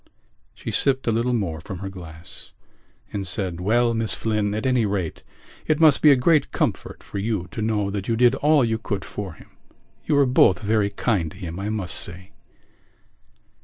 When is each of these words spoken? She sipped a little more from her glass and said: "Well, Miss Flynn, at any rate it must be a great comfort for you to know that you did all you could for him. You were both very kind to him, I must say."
She 0.55 0.71
sipped 0.71 1.05
a 1.05 1.11
little 1.11 1.31
more 1.31 1.61
from 1.61 1.77
her 1.77 1.89
glass 1.89 2.53
and 3.13 3.27
said: 3.27 3.59
"Well, 3.61 3.93
Miss 3.93 4.15
Flynn, 4.15 4.55
at 4.55 4.65
any 4.65 4.83
rate 4.83 5.21
it 5.67 5.79
must 5.79 6.01
be 6.01 6.09
a 6.09 6.15
great 6.15 6.51
comfort 6.51 7.03
for 7.03 7.19
you 7.19 7.47
to 7.51 7.61
know 7.61 7.91
that 7.91 8.07
you 8.07 8.15
did 8.15 8.33
all 8.33 8.65
you 8.65 8.79
could 8.79 9.05
for 9.05 9.33
him. 9.33 9.51
You 10.07 10.15
were 10.15 10.25
both 10.25 10.57
very 10.63 10.89
kind 10.89 11.29
to 11.29 11.37
him, 11.37 11.59
I 11.59 11.69
must 11.69 11.93
say." 11.93 12.31